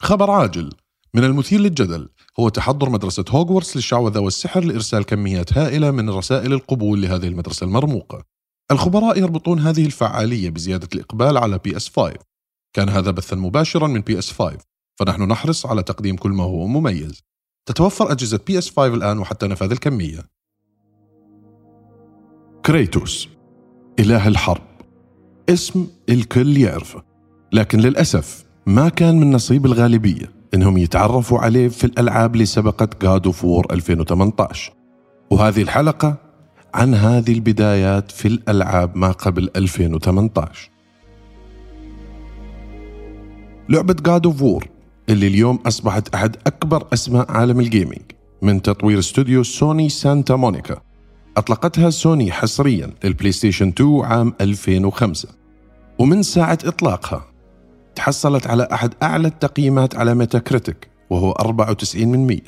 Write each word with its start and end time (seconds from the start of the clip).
خبر 0.00 0.30
عاجل. 0.30 0.72
من 1.14 1.24
المثير 1.24 1.60
للجدل 1.60 2.08
هو 2.40 2.48
تحضر 2.48 2.90
مدرسة 2.90 3.24
هوغورتس 3.30 3.76
للشعوذة 3.76 4.18
والسحر 4.18 4.64
لإرسال 4.64 5.04
كميات 5.04 5.58
هائلة 5.58 5.90
من 5.90 6.10
رسائل 6.10 6.52
القبول 6.52 7.02
لهذه 7.02 7.28
المدرسة 7.28 7.64
المرموقة. 7.64 8.24
الخبراء 8.70 9.18
يربطون 9.18 9.58
هذه 9.58 9.86
الفعالية 9.86 10.50
بزيادة 10.50 10.88
الإقبال 10.94 11.36
على 11.36 11.58
PS 11.58 11.88
5 11.88 12.14
كان 12.72 12.88
هذا 12.88 13.10
بثا 13.10 13.36
مباشرا 13.36 13.86
من 13.86 14.00
PS 14.00 14.32
5 14.32 14.58
فنحن 14.98 15.22
نحرص 15.22 15.66
على 15.66 15.82
تقديم 15.82 16.16
كل 16.16 16.30
ما 16.30 16.44
هو 16.44 16.66
مميز. 16.66 17.22
تتوفر 17.66 18.12
أجهزة 18.12 18.40
PS 18.46 18.70
5 18.70 18.94
الآن 18.94 19.18
وحتى 19.18 19.46
نفاذ 19.46 19.70
الكمية. 19.70 20.24
كريتوس 22.66 23.28
إله 23.98 24.28
الحرب. 24.28 24.62
اسم 25.48 25.86
الكل 26.08 26.56
يعرفه 26.56 27.02
لكن 27.52 27.80
للأسف 27.80 28.45
ما 28.66 28.88
كان 28.88 29.20
من 29.20 29.30
نصيب 29.30 29.66
الغالبية 29.66 30.30
إنهم 30.54 30.78
يتعرفوا 30.78 31.38
عليه 31.38 31.68
في 31.68 31.84
الألعاب 31.84 32.34
اللي 32.34 32.46
سبقت 32.46 33.04
God 33.04 33.32
of 33.32 33.36
War 33.36 33.72
2018 33.72 34.72
وهذه 35.30 35.62
الحلقة 35.62 36.16
عن 36.74 36.94
هذه 36.94 37.32
البدايات 37.32 38.10
في 38.10 38.28
الألعاب 38.28 38.96
ما 38.96 39.10
قبل 39.10 39.50
2018 39.56 40.70
لعبة 43.68 43.94
God 43.94 44.30
of 44.30 44.40
War 44.42 44.66
اللي 45.08 45.26
اليوم 45.26 45.58
أصبحت 45.66 46.14
أحد 46.14 46.36
أكبر 46.46 46.86
أسماء 46.92 47.32
عالم 47.32 47.60
ال 47.60 47.66
gaming 47.66 48.02
من 48.42 48.62
تطوير 48.62 48.98
استوديو 48.98 49.42
سوني 49.42 49.88
سانتا 49.88 50.36
مونيكا. 50.36 50.76
أطلقتها 51.36 51.90
سوني 51.90 52.32
حصريا 52.32 52.90
للبلاي 53.04 53.32
ستيشن 53.32 53.68
2 53.68 54.00
عام 54.04 54.34
2005 54.40 55.28
ومن 55.98 56.22
ساعة 56.22 56.58
إطلاقها 56.64 57.35
تحصلت 57.96 58.46
على 58.46 58.68
أحد 58.72 58.94
أعلى 59.02 59.28
التقييمات 59.28 59.96
على 59.96 60.14
ميتا 60.14 60.38
كريتيك 60.38 60.88
وهو 61.10 61.32
94 61.32 62.08
من 62.08 62.26
100 62.26 62.40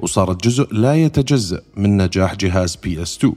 وصارت 0.00 0.44
جزء 0.44 0.74
لا 0.74 0.94
يتجزأ 0.94 1.62
من 1.76 1.96
نجاح 1.96 2.34
جهاز 2.34 2.76
PS 2.76 3.16
2 3.18 3.34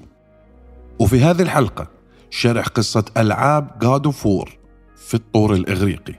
وفي 0.99 1.22
هذه 1.22 1.41
الحلقة 1.41 1.88
شرح 2.30 2.67
قصة 2.67 3.05
ألعاب 3.17 3.69
God 3.83 4.09
of 4.11 4.16
War 4.16 4.49
في 4.95 5.13
الطور 5.13 5.53
الإغريقي. 5.53 6.13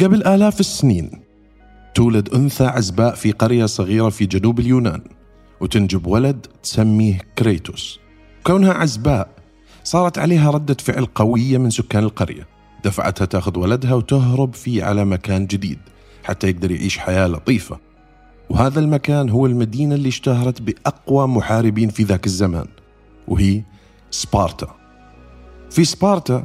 قبل 0.00 0.26
آلاف 0.26 0.60
السنين 0.60 1.22
تولد 1.94 2.34
أنثى 2.34 2.64
عزباء 2.64 3.14
في 3.14 3.32
قرية 3.32 3.66
صغيرة 3.66 4.08
في 4.08 4.26
جنوب 4.26 4.60
اليونان 4.60 5.02
وتنجب 5.60 6.06
ولد 6.06 6.46
تسميه 6.62 7.18
كريتوس. 7.38 8.00
كونها 8.46 8.72
عزباء 8.72 9.28
صارت 9.84 10.18
عليها 10.18 10.50
ردة 10.50 10.76
فعل 10.80 11.04
قوية 11.04 11.58
من 11.58 11.70
سكان 11.70 12.04
القرية 12.04 12.51
دفعتها 12.84 13.24
تاخذ 13.24 13.58
ولدها 13.58 13.94
وتهرب 13.94 14.54
فيه 14.54 14.84
على 14.84 15.04
مكان 15.04 15.46
جديد 15.46 15.78
حتى 16.24 16.48
يقدر 16.48 16.70
يعيش 16.70 16.98
حياة 16.98 17.26
لطيفة. 17.26 17.78
وهذا 18.50 18.80
المكان 18.80 19.30
هو 19.30 19.46
المدينة 19.46 19.94
اللي 19.94 20.08
اشتهرت 20.08 20.62
بأقوى 20.62 21.28
محاربين 21.28 21.88
في 21.88 22.02
ذاك 22.02 22.26
الزمان 22.26 22.66
وهي 23.28 23.62
سبارتا. 24.10 24.74
في 25.70 25.84
سبارتا 25.84 26.44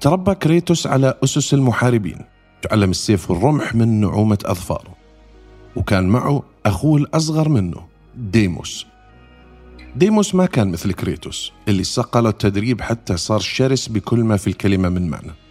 تربى 0.00 0.34
كريتوس 0.34 0.86
على 0.86 1.14
أسس 1.24 1.54
المحاربين 1.54 2.18
تعلم 2.62 2.90
السيف 2.90 3.30
والرمح 3.30 3.74
من 3.74 4.00
نعومة 4.00 4.38
أظفاره 4.44 4.94
وكان 5.76 6.08
معه 6.08 6.42
أخوه 6.66 7.00
الأصغر 7.00 7.48
منه 7.48 7.86
ديموس. 8.16 8.86
ديموس 9.96 10.34
ما 10.34 10.46
كان 10.46 10.70
مثل 10.70 10.92
كريتوس 10.92 11.52
اللي 11.68 11.84
صقله 11.84 12.28
التدريب 12.28 12.80
حتى 12.80 13.16
صار 13.16 13.40
شرس 13.40 13.88
بكل 13.88 14.20
ما 14.20 14.36
في 14.36 14.46
الكلمة 14.46 14.88
من 14.88 15.08
معنى. 15.08 15.47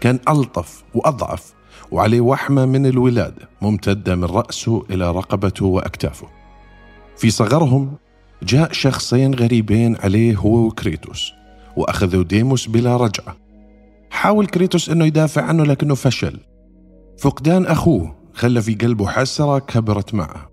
كان 0.00 0.18
ألطف 0.28 0.84
وأضعف 0.94 1.54
وعليه 1.90 2.20
وحمة 2.20 2.66
من 2.66 2.86
الولادة 2.86 3.48
ممتدة 3.62 4.16
من 4.16 4.24
رأسه 4.24 4.84
إلى 4.90 5.10
رقبته 5.10 5.66
وأكتافه. 5.66 6.28
في 7.16 7.30
صغرهم 7.30 7.96
جاء 8.42 8.72
شخصين 8.72 9.34
غريبين 9.34 9.96
عليه 9.96 10.36
هو 10.36 10.66
وكريتوس 10.66 11.32
وأخذوا 11.76 12.22
ديموس 12.22 12.66
بلا 12.66 12.96
رجعة. 12.96 13.36
حاول 14.10 14.46
كريتوس 14.46 14.90
أنه 14.90 15.04
يدافع 15.04 15.42
عنه 15.42 15.64
لكنه 15.64 15.94
فشل. 15.94 16.40
فقدان 17.18 17.66
أخوه 17.66 18.16
خلى 18.34 18.62
في 18.62 18.74
قلبه 18.74 19.06
حسرة 19.06 19.58
كبرت 19.58 20.14
معه. 20.14 20.50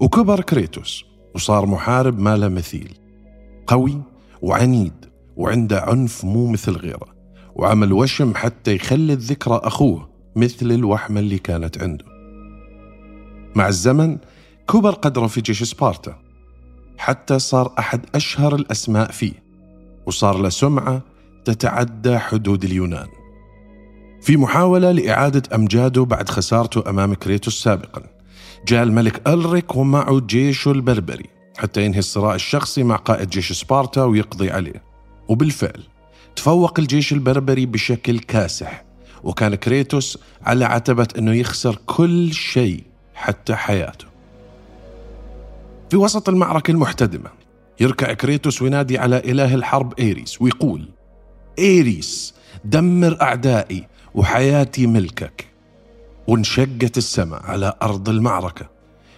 وكبر 0.00 0.40
كريتوس 0.40 1.04
وصار 1.34 1.66
محارب 1.66 2.18
ما 2.18 2.36
له 2.36 2.48
مثيل. 2.48 2.98
قوي 3.66 4.02
وعنيد 4.42 5.06
وعنده 5.36 5.80
عنف 5.80 6.24
مو 6.24 6.46
مثل 6.46 6.72
غيره. 6.72 7.19
وعمل 7.60 7.92
وشم 7.92 8.34
حتى 8.34 8.74
يخلد 8.74 9.18
ذكرى 9.18 9.60
أخوه 9.64 10.08
مثل 10.36 10.72
الوحمة 10.72 11.20
اللي 11.20 11.38
كانت 11.38 11.82
عنده. 11.82 12.04
مع 13.54 13.68
الزمن 13.68 14.18
كبر 14.68 14.90
قدره 14.90 15.26
في 15.26 15.40
جيش 15.40 15.62
سبارتا 15.62 16.16
حتى 16.98 17.38
صار 17.38 17.72
أحد 17.78 18.00
أشهر 18.14 18.54
الأسماء 18.54 19.10
فيه 19.10 19.32
وصار 20.06 20.38
له 20.38 20.48
سمعة 20.48 21.02
تتعدى 21.44 22.18
حدود 22.18 22.64
اليونان. 22.64 23.08
في 24.22 24.36
محاولة 24.36 24.92
لإعادة 24.92 25.56
أمجاده 25.56 26.04
بعد 26.04 26.28
خسارته 26.28 26.90
أمام 26.90 27.14
كريتوس 27.14 27.62
سابقا 27.62 28.02
جاء 28.68 28.82
الملك 28.82 29.28
ألريك 29.28 29.76
ومعه 29.76 30.20
جيشه 30.20 30.70
البربري 30.70 31.26
حتى 31.58 31.84
ينهي 31.84 31.98
الصراع 31.98 32.34
الشخصي 32.34 32.82
مع 32.82 32.96
قائد 32.96 33.30
جيش 33.30 33.52
سبارتا 33.52 34.04
ويقضي 34.04 34.50
عليه. 34.50 34.82
وبالفعل 35.28 35.89
تفوق 36.40 36.80
الجيش 36.80 37.12
البربري 37.12 37.66
بشكل 37.66 38.18
كاسح 38.18 38.84
وكان 39.22 39.54
كريتوس 39.54 40.18
على 40.42 40.64
عتبة 40.64 41.08
أنه 41.18 41.34
يخسر 41.34 41.78
كل 41.86 42.32
شيء 42.32 42.84
حتى 43.14 43.54
حياته. 43.54 44.06
في 45.90 45.96
وسط 45.96 46.28
المعركة 46.28 46.70
المحتدمة 46.70 47.30
يركع 47.80 48.12
كريتوس 48.12 48.62
وينادي 48.62 48.98
على 48.98 49.18
إله 49.18 49.54
الحرب 49.54 49.94
إيريس 49.98 50.42
ويقول 50.42 50.88
إيريس 51.58 52.34
دمر 52.64 53.22
أعدائي 53.22 53.86
وحياتي 54.14 54.86
ملكك. 54.86 55.46
وانشقت 56.26 56.98
السماء 56.98 57.42
على 57.42 57.74
أرض 57.82 58.08
المعركة. 58.08 58.66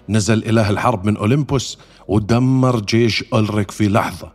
نزل 0.08 0.44
إله 0.44 0.70
الحرب 0.70 1.06
من 1.06 1.16
أولمبوس 1.16 1.78
ودمر 2.08 2.80
جيش 2.80 3.24
أولريك 3.32 3.70
في 3.70 3.88
لحظة. 3.88 4.32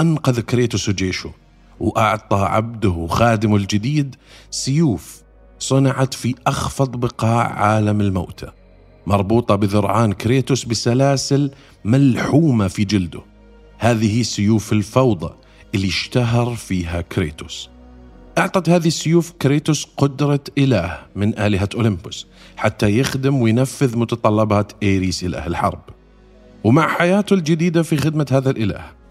أنقذ 0.00 0.40
كريتوس 0.40 0.90
جيشه. 0.90 1.41
وأعطى 1.82 2.36
عبده 2.36 2.90
وخادمه 2.90 3.56
الجديد 3.56 4.16
سيوف 4.50 5.22
صنعت 5.58 6.14
في 6.14 6.34
أخفض 6.46 6.96
بقاع 6.96 7.52
عالم 7.52 8.00
الموتى 8.00 8.48
مربوطة 9.06 9.54
بذرعان 9.54 10.12
كريتوس 10.12 10.64
بسلاسل 10.64 11.50
ملحومة 11.84 12.68
في 12.68 12.84
جلده. 12.84 13.20
هذه 13.78 14.22
سيوف 14.22 14.72
الفوضى 14.72 15.34
اللي 15.74 15.88
اشتهر 15.88 16.54
فيها 16.54 17.00
كريتوس. 17.00 17.70
أعطت 18.38 18.68
هذه 18.68 18.86
السيوف 18.86 19.32
كريتوس 19.32 19.86
قدرة 19.96 20.44
إله 20.58 20.98
من 21.16 21.38
آلهة 21.38 21.68
أولمبوس 21.74 22.26
حتى 22.56 22.98
يخدم 22.98 23.42
وينفذ 23.42 23.98
متطلبات 23.98 24.72
إيريس 24.82 25.24
إله 25.24 25.46
الحرب. 25.46 25.82
ومع 26.64 26.88
حياته 26.88 27.34
الجديدة 27.34 27.82
في 27.82 27.96
خدمة 27.96 28.26
هذا 28.32 28.50
الإله 28.50 29.01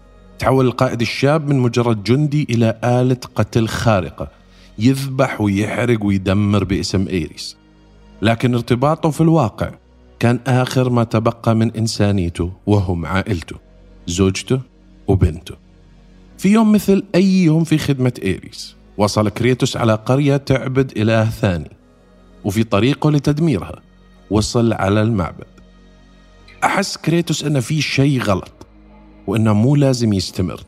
تحول 0.42 0.66
القائد 0.66 1.00
الشاب 1.00 1.48
من 1.48 1.58
مجرد 1.58 2.04
جندي 2.04 2.46
إلى 2.50 2.78
آلة 2.84 3.18
قتل 3.34 3.68
خارقة 3.68 4.28
يذبح 4.78 5.40
ويحرق 5.40 6.04
ويدمر 6.04 6.64
باسم 6.64 7.08
إيريس. 7.08 7.56
لكن 8.22 8.54
ارتباطه 8.54 9.10
في 9.10 9.20
الواقع 9.20 9.70
كان 10.18 10.40
آخر 10.46 10.90
ما 10.90 11.04
تبقى 11.04 11.54
من 11.54 11.76
إنسانيته 11.76 12.52
وهم 12.66 13.06
عائلته 13.06 13.56
زوجته 14.06 14.60
وبنته. 15.08 15.54
في 16.38 16.48
يوم 16.48 16.72
مثل 16.72 17.04
أي 17.14 17.44
يوم 17.44 17.64
في 17.64 17.78
خدمة 17.78 18.14
إيريس 18.22 18.76
وصل 18.98 19.28
كريتوس 19.28 19.76
على 19.76 19.94
قرية 19.94 20.36
تعبد 20.36 20.98
إله 20.98 21.24
ثاني 21.24 21.70
وفي 22.44 22.64
طريقه 22.64 23.10
لتدميرها 23.10 23.80
وصل 24.30 24.72
على 24.72 25.02
المعبد. 25.02 25.52
أحس 26.64 26.96
كريتوس 26.96 27.44
أن 27.44 27.60
في 27.60 27.82
شيء 27.82 28.22
غلط. 28.22 28.61
وأنه 29.26 29.52
مو 29.52 29.76
لازم 29.76 30.12
يستمر. 30.12 30.60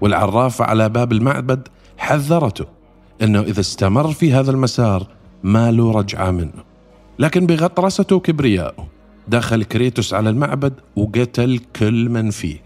والعرافة 0.00 0.64
على 0.64 0.88
باب 0.88 1.12
المعبد 1.12 1.68
حذرته 1.98 2.64
أنه 3.22 3.40
إذا 3.40 3.60
استمر 3.60 4.12
في 4.12 4.32
هذا 4.32 4.50
المسار 4.50 5.06
ما 5.42 5.70
له 5.70 5.92
رجعة 5.92 6.30
منه. 6.30 6.52
لكن 7.18 7.46
بغطرسته 7.46 8.16
وكبريائه 8.16 8.88
دخل 9.28 9.64
كريتوس 9.64 10.14
على 10.14 10.30
المعبد 10.30 10.74
وقتل 10.96 11.60
كل 11.76 12.08
من 12.08 12.30
فيه. 12.30 12.62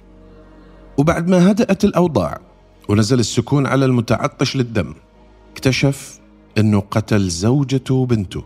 وبعد 0.99 1.29
ما 1.29 1.51
هدأت 1.51 1.85
الأوضاع 1.85 2.41
ونزل 2.89 3.19
السكون 3.19 3.67
على 3.67 3.85
المتعطش 3.85 4.57
للدم 4.57 4.95
اكتشف 5.53 6.21
أنه 6.59 6.81
قتل 6.81 7.29
زوجته 7.29 7.95
وبنته 7.95 8.45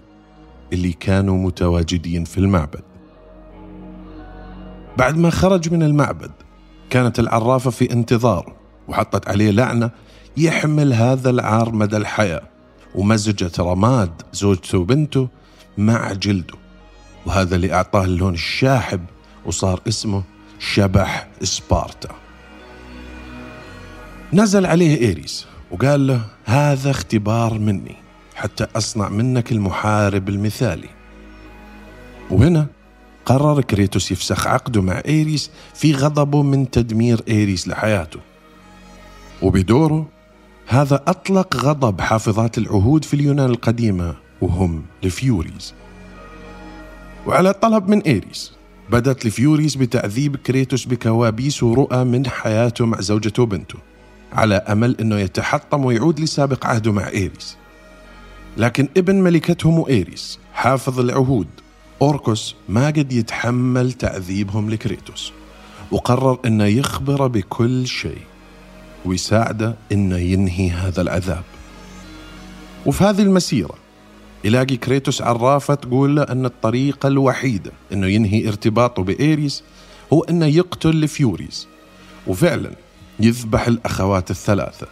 اللي 0.73 0.93
كانوا 0.93 1.37
متواجدين 1.37 2.25
في 2.25 2.39
المعبد. 2.39 2.83
بعد 4.99 5.17
ما 5.17 5.31
خرج 5.31 5.73
من 5.73 5.83
المعبد 5.83 6.31
كانت 6.91 7.19
العرافة 7.19 7.71
في 7.71 7.93
انتظار 7.93 8.53
وحطت 8.89 9.29
عليه 9.29 9.51
لعنة 9.51 9.91
يحمل 10.37 10.93
هذا 10.93 11.31
العار 11.31 11.73
مدى 11.73 11.97
الحياة 11.97 12.43
ومزجت 12.95 13.61
رماد 13.61 14.11
زوجته 14.33 14.79
وبنته 14.79 15.29
مع 15.79 16.13
جلده. 16.13 16.55
وهذا 17.27 17.57
اللي 17.57 17.73
أعطاه 17.73 18.05
اللون 18.05 18.35
الشاحب 18.35 19.05
وصار 19.47 19.81
اسمه 19.89 20.23
شبح 20.59 21.29
سبارتا 21.43 22.09
نزل 24.33 24.67
عليه 24.67 25.01
إيريس 25.01 25.47
وقال 25.71 26.07
له 26.07 26.21
هذا 26.45 26.91
اختبار 26.91 27.59
مني 27.59 27.97
حتى 28.35 28.67
أصنع 28.77 29.09
منك 29.09 29.53
المحارب 29.53 30.29
المثالي. 30.29 30.89
وهنا 32.31 32.67
قرر 33.29 33.61
كريتوس 33.63 34.13
يفسخ 34.13 34.47
عقده 34.47 34.83
مع 34.83 35.03
إيريس 35.09 35.51
في 35.75 35.93
غضبه 35.93 36.43
من 36.43 36.71
تدمير 36.71 37.21
إيريس 37.29 37.69
لحياته. 37.69 38.21
وبدوره 39.43 40.09
هذا 40.67 41.03
أطلق 41.07 41.57
غضب 41.57 42.01
حافظات 42.01 42.59
العهود 42.59 43.05
في 43.05 43.15
اليونان 43.15 43.51
القديمة 43.51 44.15
وهم 44.41 44.83
ال 45.05 45.15
Furies 45.15 45.75
وعلى 47.27 47.53
طلب 47.53 47.89
من 47.89 48.01
إيريس 48.03 48.53
بدت 48.91 49.27
ال 49.27 49.34
Furies 49.34 49.75
بتعذيب 49.75 50.37
كريتوس 50.37 50.85
بكوابيس 50.85 51.63
ورؤى 51.63 52.05
من 52.05 52.27
حياته 52.27 52.87
مع 52.87 53.01
زوجته 53.01 53.43
وبنته 53.43 53.79
على 54.33 54.55
أمل 54.55 54.97
أنه 55.01 55.19
يتحطم 55.19 55.85
ويعود 55.85 56.21
لسابق 56.21 56.67
عهده 56.67 56.93
مع 56.93 57.09
إيريس. 57.09 57.57
لكن 58.57 58.89
ابن 58.97 59.15
ملكتهم 59.17 59.85
إيريس 59.89 60.39
حافظ 60.53 61.01
العهود 61.01 61.47
أوركوس 62.03 62.55
ما 62.69 62.87
قد 62.87 63.13
يتحمل 63.13 63.93
تعذيبهم 63.93 64.71
لكريتوس 64.71 65.33
وقرر 65.93 66.39
أنه 66.45 66.65
يخبره 66.65 67.27
بكل 67.27 67.87
شيء 67.87 68.23
ويساعده 69.05 69.77
أنه 69.93 70.17
ينهي 70.17 70.71
هذا 70.71 71.03
العذاب. 71.03 71.45
وفي 72.87 73.05
هذه 73.05 73.23
المسيرة 73.23 73.75
يلاقي 74.45 74.77
كريتوس 74.77 75.23
عرافة 75.23 75.75
تقول 75.75 76.17
له 76.17 76.23
أن 76.23 76.47
الطريقة 76.47 77.07
الوحيدة 77.07 77.73
أنه 77.93 78.07
ينهي 78.07 78.49
ارتباطه 78.49 79.03
بإيريس 79.03 79.63
هو 80.13 80.23
أنه 80.23 80.47
يقتل 80.47 80.89
ال 80.89 81.00
Furies 81.00 81.69
وفعلا 82.27 82.71
يذبح 83.21 83.67
الأخوات 83.67 84.31
الثلاثة 84.31 84.87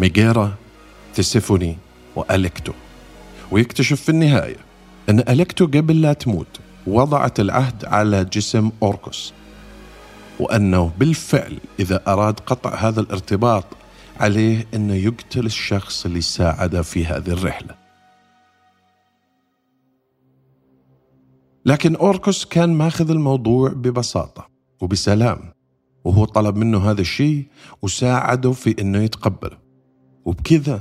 ميجيرا 0.00 0.54
تيسيفوني 1.14 1.76
وأليكتو 2.16 2.72
ويكتشف 3.50 4.02
في 4.02 4.08
النهاية 4.08 4.69
أن 5.08 5.20
أليكتو 5.20 5.66
قبل 5.66 6.02
لا 6.02 6.12
تموت 6.12 6.60
وضعت 6.86 7.40
العهد 7.40 7.84
على 7.84 8.24
جسم 8.24 8.70
أوركوس 8.82 9.32
وأنه 10.40 10.92
بالفعل 10.98 11.58
إذا 11.80 12.02
أراد 12.08 12.40
قطع 12.40 12.74
هذا 12.74 13.00
الارتباط 13.00 13.64
عليه 14.20 14.66
أنه 14.74 14.94
يقتل 14.94 15.46
الشخص 15.46 16.06
اللي 16.06 16.20
ساعده 16.20 16.82
في 16.82 17.06
هذه 17.06 17.30
الرحلة. 17.30 17.74
لكن 21.66 21.96
أوركوس 21.96 22.44
كان 22.44 22.74
ماخذ 22.74 23.10
الموضوع 23.10 23.68
ببساطة 23.68 24.48
وبسلام 24.80 25.52
وهو 26.04 26.24
طلب 26.24 26.56
منه 26.56 26.90
هذا 26.90 27.00
الشيء 27.00 27.46
وساعده 27.82 28.52
في 28.52 28.74
أنه 28.80 28.98
يتقبله. 28.98 29.58
وبكذا 30.24 30.80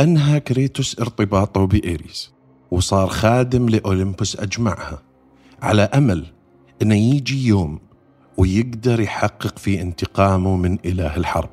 أنهى 0.00 0.40
كريتوس 0.40 1.00
ارتباطه 1.00 1.66
بإيريس. 1.66 2.37
وصار 2.70 3.08
خادم 3.08 3.68
لأولمبوس 3.68 4.36
أجمعها. 4.36 5.02
على 5.62 5.82
أمل 5.82 6.26
أنه 6.82 6.94
يجي 6.94 7.46
يوم 7.46 7.78
ويقدر 8.36 9.00
يحقق 9.00 9.58
في 9.58 9.82
انتقامه 9.82 10.56
من 10.56 10.78
إله 10.84 11.16
الحرب. 11.16 11.50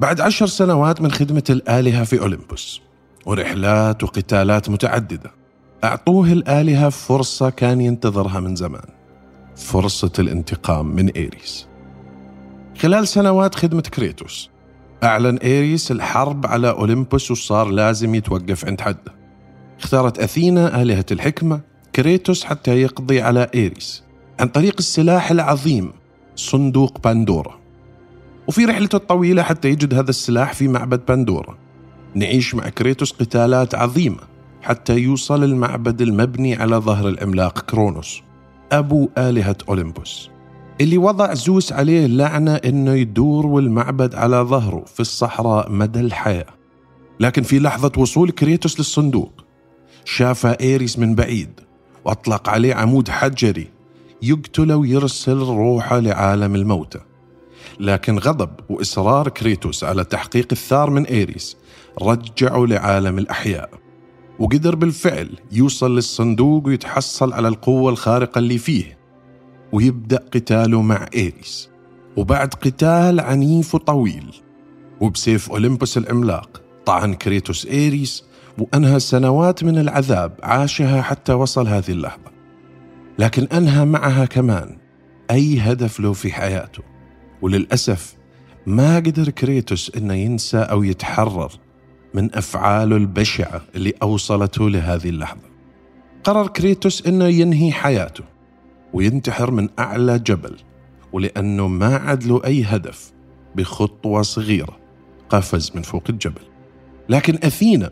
بعد 0.00 0.20
عشر 0.20 0.46
سنوات 0.46 1.00
من 1.00 1.12
خدمة 1.12 1.44
الآلهة 1.50 2.04
في 2.04 2.20
أولمبوس 2.20 2.80
ورحلات 3.26 4.02
وقتالات 4.02 4.70
متعددة 4.70 5.30
أعطوه 5.84 6.32
الآلهة 6.32 6.88
فرصة 6.88 7.50
كان 7.50 7.80
ينتظرها 7.80 8.40
من 8.40 8.56
زمان 8.56 8.88
فرصة 9.56 10.12
الانتقام 10.18 10.86
من 10.86 11.08
إيريس. 11.08 11.66
خلال 12.78 13.08
سنوات 13.08 13.54
خدمة 13.54 13.82
كريتوس 13.82 14.50
أعلن 15.02 15.36
إيريس 15.36 15.90
الحرب 15.90 16.46
على 16.46 16.70
أولمبوس 16.70 17.30
وصار 17.30 17.68
لازم 17.68 18.14
يتوقف 18.14 18.64
عند 18.64 18.80
حده. 18.80 19.23
اختارت 19.80 20.18
أثينا 20.18 20.82
آلهة 20.82 21.06
الحكمة 21.12 21.60
كريتوس 21.96 22.44
حتى 22.44 22.82
يقضي 22.82 23.20
على 23.20 23.50
إيريس 23.54 24.02
عن 24.40 24.48
طريق 24.48 24.74
السلاح 24.78 25.30
العظيم 25.30 25.92
صندوق 26.36 26.98
باندورا. 27.04 27.58
وفي 28.48 28.64
رحلته 28.64 28.96
الطويلة 28.96 29.42
حتى 29.42 29.68
يجد 29.68 29.94
هذا 29.94 30.10
السلاح 30.10 30.52
في 30.52 30.68
معبد 30.68 31.00
باندورا. 31.08 31.58
نعيش 32.14 32.54
مع 32.54 32.68
كريتوس 32.68 33.12
قتالات 33.12 33.74
عظيمة 33.74 34.20
حتى 34.62 34.98
يوصل 34.98 35.44
المعبد 35.44 36.00
المبني 36.00 36.54
على 36.54 36.76
ظهر 36.76 37.08
العملاق 37.08 37.58
كرونوس 37.58 38.22
أبو 38.72 39.08
آلهة 39.18 39.56
أولمبوس 39.68 40.30
اللي 40.80 40.98
وضع 40.98 41.34
زوس 41.34 41.72
عليه 41.72 42.06
لعنة 42.06 42.54
إنه 42.54 42.92
يدور 42.92 43.46
والمعبد 43.46 44.14
على 44.14 44.36
ظهره 44.36 44.84
في 44.94 45.00
الصحراء 45.00 45.70
مدى 45.72 46.00
الحياة. 46.00 46.46
لكن 47.20 47.42
في 47.42 47.58
لحظة 47.58 47.92
وصول 47.96 48.30
كريتوس 48.30 48.78
للصندوق 48.78 49.43
شاف 50.04 50.46
إيريس 50.46 50.98
من 50.98 51.14
بعيد 51.14 51.60
وأطلق 52.04 52.48
عليه 52.48 52.74
عمود 52.74 53.08
حجري 53.08 53.70
يقتله 54.22 54.76
ويرسل 54.76 55.36
روحه 55.38 55.98
لعالم 55.98 56.54
الموتى 56.54 57.00
لكن 57.80 58.18
غضب 58.18 58.50
وإصرار 58.68 59.28
كريتوس 59.28 59.84
على 59.84 60.04
تحقيق 60.04 60.48
الثار 60.52 60.90
من 60.90 61.06
إيريس 61.06 61.56
رجعه 62.02 62.64
لعالم 62.66 63.18
الأحياء. 63.18 63.70
وقدر 64.38 64.74
بالفعل 64.74 65.30
يوصل 65.52 65.94
للصندوق 65.94 66.66
ويتحصل 66.66 67.32
على 67.32 67.48
القوة 67.48 67.90
الخارقة 67.90 68.38
اللي 68.38 68.58
فيه. 68.58 68.98
ويبدأ 69.72 70.16
قتاله 70.34 70.82
مع 70.82 71.06
إيريس. 71.14 71.68
وبعد 72.16 72.54
قتال 72.54 73.20
عنيف 73.20 73.74
وطويل. 73.74 74.34
وبسيف 75.00 75.50
أولمبوس 75.50 75.98
العملاق 75.98 76.62
طعن 76.86 77.14
كريتوس 77.14 77.66
إيريس 77.66 78.24
وأنهى 78.58 79.00
سنوات 79.00 79.64
من 79.64 79.78
العذاب 79.78 80.32
عاشها 80.42 81.02
حتى 81.02 81.32
وصل 81.32 81.68
هذه 81.68 81.90
اللحظة. 81.90 82.34
لكن 83.18 83.42
أنهى 83.44 83.84
معها 83.84 84.24
كمان 84.24 84.78
أي 85.30 85.60
هدف 85.60 86.00
له 86.00 86.12
في 86.12 86.32
حياته. 86.32 86.82
وللأسف 87.42 88.16
ما 88.66 88.96
قدر 88.96 89.30
كريتوس 89.30 89.92
أنه 89.96 90.14
ينسى 90.14 90.58
أو 90.58 90.82
يتحرر 90.82 91.52
من 92.14 92.34
أفعاله 92.34 92.96
البشعة 92.96 93.62
اللي 93.74 93.92
أوصلته 94.02 94.70
لهذه 94.70 95.08
اللحظة. 95.08 95.48
قرر 96.24 96.46
كريتوس 96.46 97.06
أنه 97.06 97.24
ينهي 97.24 97.72
حياته 97.72 98.24
وينتحر 98.92 99.50
من 99.50 99.68
أعلى 99.78 100.18
جبل 100.18 100.56
ولأنه 101.12 101.68
ما 101.68 101.96
عاد 101.96 102.24
له 102.24 102.44
أي 102.44 102.64
هدف 102.64 103.12
بخطوة 103.54 104.22
صغيرة 104.22 104.76
قفز 105.28 105.72
من 105.74 105.82
فوق 105.82 106.02
الجبل. 106.08 106.42
لكن 107.08 107.38
أثينا 107.42 107.90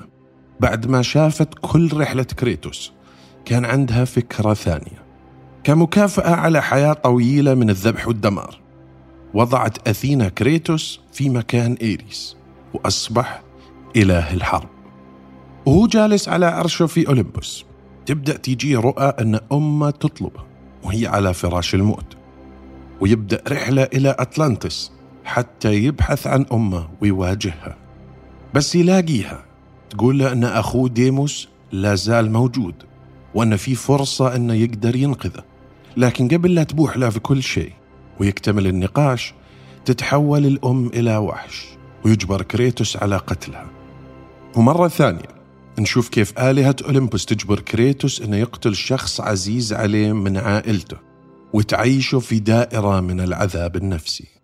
بعد 0.62 0.86
ما 0.86 1.02
شافت 1.02 1.48
كل 1.60 1.96
رحلة 1.96 2.22
كريتوس 2.22 2.92
كان 3.44 3.64
عندها 3.64 4.04
فكرة 4.04 4.54
ثانية. 4.54 5.02
كمكافأة 5.64 6.34
على 6.34 6.62
حياة 6.62 6.92
طويلة 6.92 7.54
من 7.54 7.70
الذبح 7.70 8.08
والدمار 8.08 8.60
وضعت 9.34 9.88
أثينا 9.88 10.28
كريتوس 10.28 11.00
في 11.12 11.28
مكان 11.28 11.72
إيريس 11.82 12.36
وأصبح 12.74 13.42
إله 13.96 14.34
الحرب. 14.34 14.68
وهو 15.66 15.86
جالس 15.86 16.28
على 16.28 16.46
عرشه 16.46 16.86
في 16.86 17.08
أولمبوس 17.08 17.64
تبدأ 18.06 18.36
تيجي 18.36 18.76
رؤى 18.76 19.14
أن 19.20 19.40
أمه 19.52 19.90
تطلبه 19.90 20.40
وهي 20.82 21.06
على 21.06 21.34
فراش 21.34 21.74
الموت. 21.74 22.16
ويبدأ 23.00 23.42
رحلة 23.48 23.82
إلى 23.82 24.16
أطلانتس 24.18 24.92
حتى 25.24 25.74
يبحث 25.74 26.26
عن 26.26 26.46
أمه 26.52 26.88
ويواجهها. 27.00 27.76
بس 28.54 28.74
يلاقيها. 28.74 29.51
تقول 29.92 30.18
له 30.18 30.32
أن 30.32 30.44
أخوه 30.44 30.88
ديموس 30.88 31.48
لا 31.72 31.94
زال 31.94 32.32
موجود 32.32 32.74
وأن 33.34 33.56
في 33.56 33.74
فرصة 33.74 34.36
أنه 34.36 34.54
يقدر 34.54 34.96
ينقذه. 34.96 35.44
لكن 35.96 36.28
قبل 36.28 36.54
لا 36.54 36.62
تبوح 36.62 36.96
له 36.96 37.10
في 37.10 37.20
كل 37.20 37.42
شيء 37.42 37.72
ويكتمل 38.20 38.66
النقاش 38.66 39.34
تتحول 39.84 40.46
الأم 40.46 40.86
إلى 40.86 41.16
وحش 41.16 41.66
ويجبر 42.04 42.42
كريتوس 42.42 42.96
على 42.96 43.16
قتلها. 43.16 43.66
ومرة 44.56 44.88
ثانية 44.88 45.28
نشوف 45.78 46.08
كيف 46.08 46.38
آلهة 46.38 46.76
أولمبوس 46.84 47.26
تجبر 47.26 47.60
كريتوس 47.60 48.22
أنه 48.22 48.36
يقتل 48.36 48.76
شخص 48.76 49.20
عزيز 49.20 49.72
عليه 49.72 50.12
من 50.12 50.36
عائلته 50.36 50.96
وتعيشه 51.52 52.18
في 52.18 52.38
دائرة 52.38 53.00
من 53.00 53.20
العذاب 53.20 53.76
النفسي. 53.76 54.41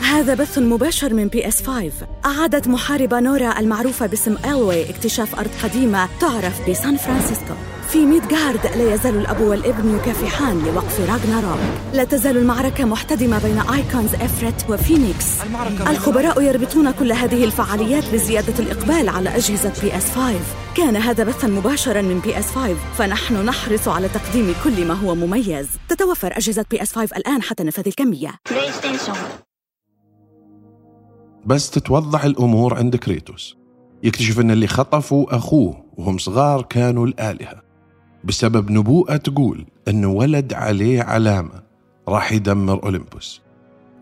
هذا 0.00 0.34
بث 0.34 0.58
مباشر 0.58 1.14
من 1.14 1.28
PS 1.28 1.62
5 1.62 1.90
أعادت 2.24 2.68
محاربة 2.68 3.20
نورا 3.20 3.58
المعروفة 3.58 4.06
باسم 4.06 4.36
ألوي 4.44 4.90
اكتشاف 4.90 5.34
أرض 5.40 5.50
قديمة 5.62 6.08
تعرف 6.20 6.70
بسان 6.70 6.96
فرانسيسكو. 6.96 7.54
في 7.86 8.06
ميدغارد 8.06 8.66
لا 8.66 8.94
يزال 8.94 9.16
الأب 9.16 9.40
والابن 9.40 9.96
يكافحان 9.96 10.64
لوقف 10.64 11.00
راغناروك. 11.00 11.60
لا 11.94 12.04
تزال 12.04 12.36
المعركة 12.36 12.84
محتدمة 12.84 13.42
بين 13.42 13.58
Eikons 13.58 14.14
إفرت 14.14 14.70
وفينيكس. 14.70 15.26
الخبراء 15.90 16.42
يربطون 16.42 16.90
كل 16.90 17.12
هذه 17.12 17.44
الفعاليات 17.44 18.12
بزيادة 18.12 18.58
الإقبال 18.58 19.08
على 19.08 19.36
أجهزة 19.36 19.72
PS 19.82 20.10
5 20.10 20.34
كان 20.76 20.96
هذا 20.96 21.24
بثا 21.24 21.48
مباشرا 21.48 22.02
من 22.02 22.20
PS 22.20 22.50
5 22.50 22.74
فنحن 22.74 23.44
نحرص 23.46 23.88
على 23.88 24.08
تقديم 24.08 24.54
كل 24.64 24.86
ما 24.86 24.94
هو 24.94 25.14
مميز. 25.14 25.68
تتوفر 25.88 26.36
أجهزة 26.36 26.64
PS 26.70 26.92
5 26.92 27.16
الآن 27.16 27.42
حتى 27.42 27.64
نفاد 27.64 27.86
الكمية. 27.86 28.34
بس 31.46 31.70
تتوضح 31.70 32.24
الأمور 32.24 32.74
عند 32.74 32.96
كريتوس. 32.96 33.56
يكتشف 34.02 34.40
أن 34.40 34.50
اللي 34.50 34.66
خطفوا 34.66 35.36
أخوه 35.36 35.84
وهم 35.96 36.18
صغار 36.18 36.62
كانوا 36.62 37.06
الآلهة. 37.06 37.65
بسبب 38.24 38.70
نبوءة 38.70 39.16
تقول 39.16 39.66
أنه 39.88 40.08
ولد 40.08 40.52
عليه 40.52 41.02
علامة 41.02 41.62
راح 42.08 42.32
يدمر 42.32 42.82
أولمبوس. 42.82 43.40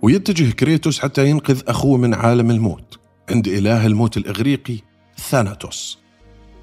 ويتجه 0.03 0.51
كريتوس 0.51 0.99
حتى 0.99 1.29
ينقذ 1.29 1.63
أخوه 1.69 1.99
من 1.99 2.15
عالم 2.15 2.51
الموت 2.51 2.99
عند 3.31 3.49
إله 3.49 3.87
الموت 3.87 4.17
الإغريقي 4.17 4.79
ثاناتوس. 5.19 5.99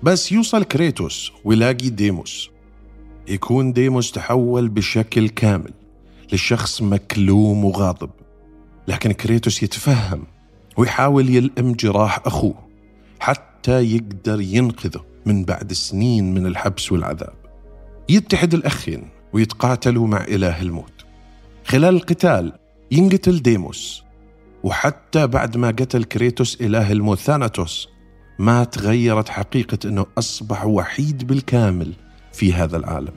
بس 0.04 0.32
يوصل 0.32 0.64
كريتوس 0.64 1.32
ويلاقي 1.44 1.90
ديموس. 1.90 2.50
يكون 3.28 3.74
ديموس 3.74 4.12
تحول 4.12 4.70
بشكل 4.70 5.30
كامل 5.30 5.74
لشخص 6.34 6.82
مكلوم 6.82 7.66
وغاضب. 7.66 8.10
لكن 8.88 9.12
كريتوس 9.12 9.64
يتفهم 9.64 10.24
ويحاول 10.78 11.30
يلئم 11.30 11.74
جراح 11.74 12.20
أخوه 12.26 12.56
حتى 13.20 13.82
يقدر 13.96 14.42
ينقذه 14.42 15.06
من 15.26 15.46
بعد 15.46 15.74
سنين 15.74 16.34
من 16.34 16.46
الحبس 16.46 16.92
والعذاب. 16.92 17.41
يتحد 18.10 18.54
الأخين 18.54 19.08
ويتقاتلوا 19.34 20.08
مع 20.08 20.24
إله 20.24 20.62
الموت. 20.62 21.06
خلال 21.66 21.96
القتال 21.96 22.54
ينقتل 22.92 23.42
ديموس 23.42 24.04
وحتى 24.64 25.28
بعد 25.28 25.58
ما 25.58 25.68
قتل 25.68 26.04
كريتوس 26.04 26.62
إله 26.62 26.92
الموت 26.92 27.20
ثاناتوس 27.20 27.90
ما 28.40 28.64
تغيرت 28.64 29.30
حقيقة 29.30 29.78
أنه 29.86 30.06
أصبح 30.18 30.66
وحيد 30.66 31.28
بالكامل 31.28 31.94
في 32.34 32.54
هذا 32.54 32.78
العالم. 32.78 33.14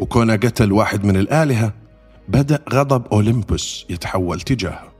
وكونه 0.00 0.36
قتل 0.36 0.72
واحد 0.72 1.04
من 1.04 1.16
الآلهة 1.16 1.74
بدأ 2.28 2.62
غضب 2.72 3.06
أولمبوس 3.12 3.86
يتحول 3.90 4.40
تجاهه. 4.40 4.92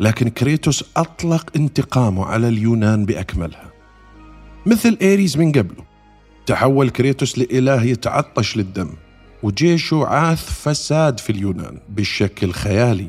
لكن 0.00 0.28
كريتوس 0.28 0.84
أطلق 0.96 1.50
انتقامه 1.56 2.24
على 2.24 2.48
اليونان 2.48 3.04
بأكملها. 3.04 3.72
مثل 4.66 4.98
إيريز 5.02 5.36
من 5.36 5.52
قبله 5.52 5.84
تحول 6.46 6.90
كريتوس 6.90 7.38
لإله 7.38 7.82
يتعطش 7.82 8.56
للدم 8.56 8.90
وجيشه 9.42 10.06
عاث 10.06 10.62
فساد 10.62 11.20
في 11.20 11.30
اليونان 11.30 11.78
بشكل 11.88 12.52
خيالي. 12.52 13.06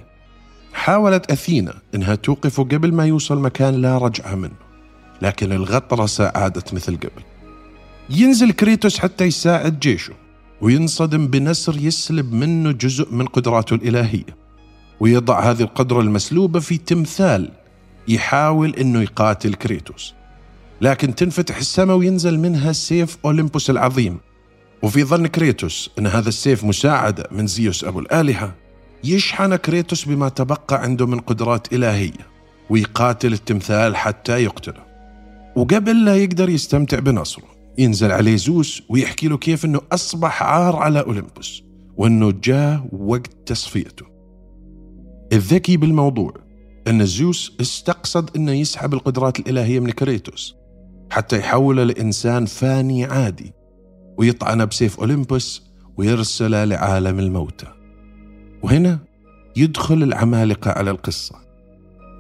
حاولت 0.74 1.32
أثينا 1.32 1.74
إنها 1.96 2.16
توقفه 2.16 2.64
قبل 2.64 2.94
ما 2.94 3.06
يوصل 3.06 3.40
مكان 3.40 3.74
لا 3.74 3.98
رجعة 3.98 4.36
منه 4.36 4.56
لكن 5.22 5.52
الغطرسة 5.52 6.32
عادت 6.36 6.74
مثل 6.74 6.98
قبل. 6.98 7.24
ينزل 8.10 8.52
كريتوس 8.52 9.00
حتى 9.00 9.24
يساعد 9.24 9.80
جيشه 9.80 10.14
وينصدم 10.62 11.28
بنسر 11.28 11.78
يسلب 11.78 12.34
منه 12.34 12.72
جزء 12.72 13.14
من 13.14 13.26
قدراته 13.26 13.74
الإلهية 13.74 14.38
ويضع 15.00 15.40
هذه 15.40 15.62
القدرة 15.62 16.00
المسلوبة 16.00 16.60
في 16.60 16.78
تمثال 16.78 17.52
يحاول 18.08 18.76
إنه 18.76 19.02
يقاتل 19.02 19.54
كريتوس. 19.54 20.17
لكن 20.82 21.16
تنفتح 21.16 21.58
السماء 21.58 21.98
وينزل 21.98 22.40
منها 22.40 22.72
سيف 22.72 23.18
اولمبوس 23.26 23.70
العظيم. 23.70 24.18
وفي 24.84 25.04
ظن 25.04 25.28
كريتوس 25.28 25.90
إن 26.00 26.08
هذا 26.08 26.30
السيف 26.30 26.64
مساعده 26.64 27.28
من 27.32 27.48
زيوس 27.48 27.84
أبو 27.84 28.00
الآلهة. 28.00 28.56
يشحن 29.04 29.56
كريتوس 29.56 30.06
بما 30.06 30.30
تبقى 30.30 30.82
عنده 30.84 31.06
من 31.06 31.20
قدرات 31.20 31.74
إلهية 31.74 32.28
ويقاتل 32.70 33.34
التمثال 33.34 33.96
حتى 33.96 34.44
يقتله. 34.44 34.88
وقبل 35.56 36.06
لا 36.06 36.16
يقدر 36.16 36.50
يستمتع 36.50 37.00
بنصره 37.00 37.48
ينزل 37.78 38.12
عليه 38.12 38.36
زوس 38.36 38.82
ويحكي 38.90 39.28
له 39.28 39.38
كيف 39.38 39.66
إنه 39.66 39.82
أصبح 39.92 40.44
عار 40.44 40.76
على 40.76 41.00
اولمبوس 41.00 41.64
وإنه 41.98 42.34
جاء 42.44 42.88
وقت 42.92 43.32
تصفيته. 43.46 44.06
الذكي 45.34 45.78
بالموضوع 45.78 46.34
أن 46.88 47.06
زيوس 47.06 47.58
استقصد 47.62 48.36
أنه 48.36 48.52
يسحب 48.52 48.94
القدرات 48.94 49.40
الإلهية 49.40 49.80
من 49.80 49.92
كريتوس. 49.92 50.57
حتى 51.10 51.40
يحوله 51.40 51.84
لإنسان 51.84 52.46
فاني 52.46 53.06
عادي 53.06 53.54
ويطعنه 54.18 54.66
بسيف 54.66 55.00
أولمبوس 55.00 55.64
ويرسله 55.98 56.64
لعالم 56.64 57.20
الموتى. 57.20 57.68
وهنا 58.64 59.00
يدخل 59.56 60.04
العمالقة 60.04 60.72
على 60.72 60.92
القصة. 60.92 61.36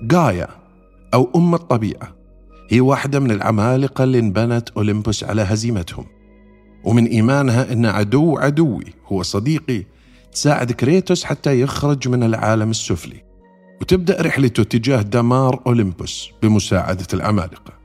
جايا 0.02 0.48
أو 1.14 1.32
أم 1.36 1.56
الطبيعة 1.56 2.16
هي 2.70 2.82
واحدة 2.82 3.20
من 3.20 3.32
العمالقة 3.32 4.04
اللي 4.04 4.20
انبنت 4.20 4.70
أولمبوس 4.70 5.24
على 5.24 5.42
هزيمتهم. 5.42 6.06
ومن 6.84 7.06
إيمانها 7.06 7.74
أن 7.74 7.86
عدو 7.86 8.38
عدوي 8.38 8.86
هو 9.08 9.24
صديقي 9.24 9.84
تساعد 10.32 10.72
كريتوس 10.72 11.24
حتى 11.24 11.62
يخرج 11.62 12.08
من 12.08 12.24
العالم 12.24 12.70
السفلي. 12.70 13.24
وتبدأ 13.82 14.22
رحلته 14.22 14.64
تجاه 14.64 15.02
دمار 15.02 15.62
أولمبوس 15.68 16.30
بمساعدة 16.44 17.08
العمالقة. 17.14 17.77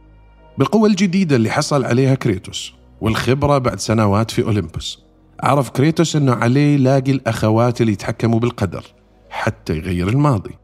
بالقوة 0.59 0.89
الجديدة 0.89 1.37
اللي 1.37 1.51
حصل 1.51 1.85
عليها 1.85 2.15
كريتوس 2.15 2.73
والخبرة 3.01 3.59
بعد 3.59 3.81
سنوات 3.81 4.31
في 4.31 4.43
أولمبوس. 4.43 5.03
عرف 5.41 5.71
كريتوس 5.71 6.17
أنه 6.17 6.35
عليه 6.35 6.75
يلاقي 6.75 7.13
الأخوات 7.13 7.81
اللي 7.81 7.93
يتحكموا 7.93 8.39
بالقدر 8.39 8.85
حتى 9.31 9.77
يغير 9.77 10.09
الماضي. 10.09 10.55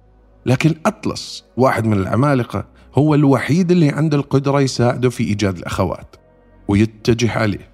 لكن 0.47 0.75
أطلس 0.87 1.45
واحد 1.57 1.87
من 1.87 1.99
العمالقة 1.99 2.65
هو 2.95 3.15
الوحيد 3.15 3.71
اللي 3.71 3.89
عنده 3.89 4.17
القدرة 4.17 4.61
يساعده 4.61 5.11
في 5.11 5.25
إيجاد 5.25 5.59
الأخوات 5.59 6.17
ويتجه 6.69 7.39
عليه. 7.39 7.71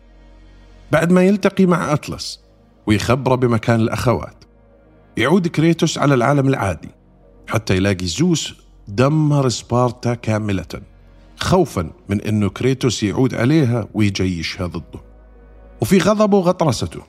بعد 0.93 1.13
ما 1.13 1.23
يلتقي 1.23 1.67
مع 1.67 1.93
أطلس 1.93 2.41
ويخبره 2.87 3.35
بمكان 3.35 3.81
الأخوات 3.81 4.45
يعود 5.17 5.49
كريتوس 5.49 5.99
على 5.99 6.15
العالم 6.15 6.49
العادي 6.49 6.89
حتى 7.47 7.77
يلاقي 7.77 8.07
زوس 8.07 8.55
دمر 8.89 9.49
سبارتا 9.49 10.15
كاملة. 10.15 10.94
خوفا 11.45 11.91
من 12.09 12.21
أنه 12.21 12.49
كريتوس 12.49 13.03
يعود 13.03 13.35
عليها 13.35 13.89
ويجيشها 13.95 14.67
ضده. 14.67 15.01
وفي 15.81 15.99
غضبه 15.99 16.37
وغطرسته. 16.39 17.01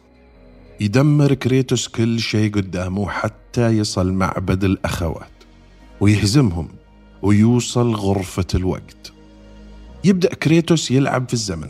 يدمر 0.79 1.33
كريتوس 1.33 1.87
كل 1.87 2.19
شيء 2.19 2.51
قدامه 2.51 3.09
حتى 3.09 3.77
يصل 3.77 4.13
معبد 4.13 4.63
الأخوات. 4.63 5.31
ويهزمهم 6.01 6.67
ويوصل 7.21 7.95
غرفة 7.95 8.45
الوقت. 8.55 9.13
يبدأ 10.03 10.33
كريتوس 10.33 10.91
يلعب 10.91 11.27
في 11.27 11.33
الزمن. 11.33 11.69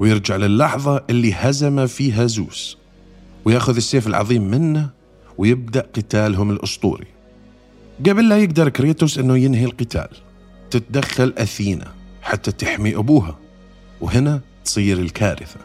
ويرجع 0.00 0.36
للحظة 0.36 1.04
اللي 1.10 1.32
هزم 1.32 1.86
فيها 1.86 2.26
زوس. 2.26 2.78
ويأخذ 3.44 3.76
السيف 3.76 4.06
العظيم 4.06 4.50
منه 4.50 4.90
ويبدأ 5.38 5.80
قتالهم 5.80 6.50
الأسطوري. 6.50 7.06
قبل 8.06 8.28
لا 8.28 8.38
يقدر 8.38 8.68
كريتوس 8.68 9.18
أنه 9.18 9.38
ينهي 9.38 9.64
القتال 9.64 10.08
تتدخل 10.74 11.34
أثينا 11.38 11.94
حتى 12.22 12.52
تحمي 12.52 12.96
أبوها 12.96 13.38
وهنا 14.00 14.40
تصير 14.64 14.98
الكارثة. 14.98 15.60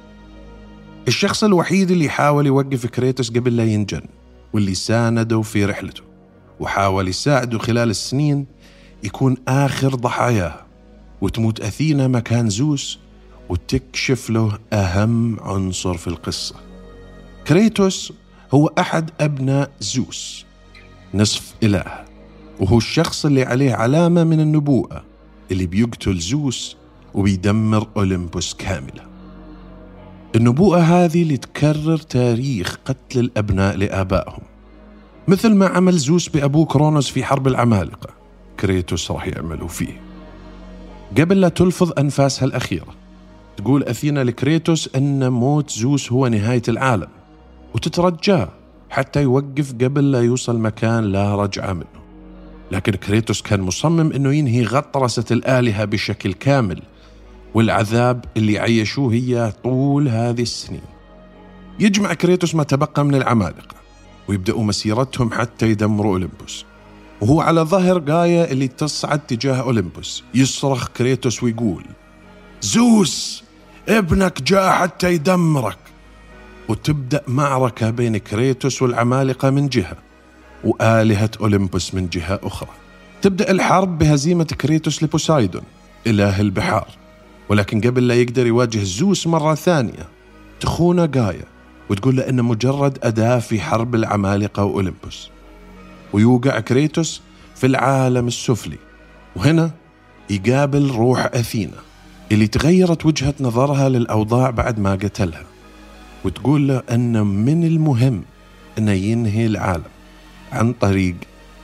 الشخص 1.07 1.43
الوحيد 1.43 1.91
اللي 1.91 2.09
حاول 2.09 2.47
يوقف 2.47 2.85
كريتوس 2.85 3.29
قبل 3.29 3.57
لا 3.57 3.63
ينجن 3.63 4.01
واللي 4.53 4.75
سانده 4.75 5.41
في 5.41 5.65
رحلته 5.65 6.03
وحاول 6.59 7.07
يساعده 7.07 7.59
خلال 7.59 7.89
السنين 7.89 8.45
يكون 9.03 9.37
آخر 9.47 9.95
ضحاياه 9.95 10.65
وتموت 11.21 11.61
أثينا 11.61 12.07
مكان 12.07 12.49
زوس 12.49 12.99
وتكشف 13.49 14.29
له 14.29 14.59
أهم 14.73 15.39
عنصر 15.39 15.97
في 15.97 16.07
القصة. 16.07 16.55
كريتوس 17.47 18.13
هو 18.53 18.67
أحد 18.67 19.11
أبناء 19.19 19.71
زوس 19.79 20.45
نصف 21.13 21.53
إله. 21.63 22.08
وهو 22.59 22.77
الشخص 22.77 23.25
اللي 23.25 23.43
عليه 23.43 23.73
علامة 23.73 24.23
من 24.23 24.39
النبوءة 24.39 25.03
اللي 25.51 25.65
بيقتل 25.65 26.17
زوس 26.17 26.77
وبيدمر 27.13 27.87
أولمبوس 27.97 28.53
كاملة. 28.53 29.09
النبوءة 30.35 30.79
هذه 30.79 31.21
اللي 31.21 31.37
تكرر 31.37 31.97
تاريخ 31.97 32.77
قتل 32.85 33.19
الأبناء 33.19 33.77
لآبائهم. 33.77 34.41
مثل 35.27 35.55
ما 35.55 35.67
عمل 35.67 35.97
زوس 35.97 36.29
بأبوه 36.29 36.65
كرونوس 36.65 37.09
في 37.09 37.23
حرب 37.23 37.47
العمالقة 37.47 38.09
كريتوس 38.59 39.11
راح 39.11 39.27
يعملوا 39.27 39.67
فيه. 39.67 40.01
قبل 41.17 41.41
لا 41.41 41.49
تلفظ 41.49 41.91
أنفاسها 41.99 42.45
الأخيرة 42.45 42.95
تقول 43.57 43.83
أثينا 43.83 44.23
لكريتوس 44.23 44.89
أن 44.95 45.31
موت 45.31 45.69
زوس 45.69 46.11
هو 46.11 46.27
نهاية 46.27 46.61
العالم 46.67 47.07
وتترجاه 47.75 48.49
حتى 48.89 49.21
يوقف 49.21 49.73
قبل 49.73 50.11
لا 50.11 50.21
يوصل 50.21 50.59
مكان 50.59 51.03
لا 51.03 51.35
رجعة 51.35 51.73
منه. 51.73 51.98
لكن 52.71 52.91
كريتوس 52.91 53.41
كان 53.41 53.61
مصمم 53.61 54.11
أنه 54.13 54.33
ينهي 54.33 54.63
غطرسة 54.63 55.25
الآلهة 55.31 55.85
بشكل 55.85 56.33
كامل 56.33 56.81
والعذاب 57.53 58.25
اللي 58.37 58.59
عيشوه 58.59 59.13
إياه 59.13 59.53
طول 59.63 60.07
هذه 60.07 60.41
السنين. 60.41 60.81
يجمع 61.79 62.13
كريتوس 62.13 62.55
ما 62.55 62.63
تبقى 62.63 63.05
من 63.05 63.15
العمالقة 63.15 63.75
ويبدأوا 64.27 64.63
مسيرتهم 64.63 65.31
حتى 65.31 65.69
يدمروا 65.69 66.13
أولمبوس 66.13 66.65
وهو 67.21 67.41
على 67.41 67.61
ظهر 67.61 68.03
غايا 68.09 68.51
اللي 68.51 68.67
تصعد 68.67 69.19
تجاه 69.19 69.61
أولمبوس 69.61 70.23
يصرخ 70.33 70.87
كريتوس 70.87 71.43
ويقول 71.43 71.85
زوس 72.61 73.43
ابنك 73.89 74.41
جاء 74.41 74.71
حتى 74.71 75.13
يدمرك. 75.13 75.77
وتبدأ 76.69 77.21
معركة 77.27 77.89
بين 77.89 78.17
كريتوس 78.17 78.81
والعمالقة 78.81 79.49
من 79.49 79.69
جهة. 79.69 79.97
وآلهة 80.63 81.31
أولمبوس 81.41 81.93
من 81.93 82.09
جهة 82.09 82.39
أخرى. 82.43 82.69
تبدأ 83.21 83.51
الحرب 83.51 83.97
بهزيمة 83.97 84.43
كريتوس 84.43 85.03
لبوسايدون 85.03 85.63
إله 86.07 86.41
البحار. 86.41 86.87
ولكن 87.49 87.81
قبل 87.81 88.07
لا 88.07 88.15
يقدر 88.15 88.47
يواجه 88.47 88.83
زوس 88.83 89.27
مرة 89.27 89.55
ثانية 89.55 90.07
تخونه 90.59 91.09
غايا 91.15 91.45
وتقول 91.89 92.15
له 92.15 92.29
إنه 92.29 92.43
مجرد 92.43 92.97
أداة 93.03 93.39
في 93.39 93.61
حرب 93.61 93.95
العمالقة 93.95 94.63
وأولمبوس 94.63 95.29
ويوقع 96.13 96.59
كريتوس 96.59 97.21
في 97.55 97.67
العالم 97.67 98.27
السفلي. 98.27 98.77
وهنا 99.35 99.71
يقابل 100.29 100.89
روح 100.91 101.25
أثينا 101.33 101.77
اللي 102.31 102.47
تغيرت 102.47 103.05
وجهة 103.05 103.33
نظرها 103.39 103.89
للأوضاع 103.89 104.49
بعد 104.49 104.79
ما 104.79 104.91
قتلها. 104.91 105.43
وتقول 106.25 106.67
له 106.67 106.83
أن 106.91 107.27
من 107.27 107.63
المهم 107.63 108.23
أنه 108.77 108.91
ينهي 108.91 109.45
العالم. 109.45 109.83
عن 110.51 110.73
طريق 110.73 111.15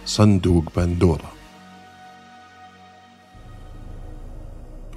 صندوق 0.05 0.63
بندورا 0.77 1.31